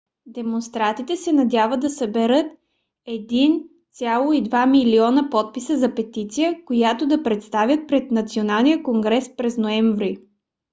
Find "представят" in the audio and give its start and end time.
7.23-7.87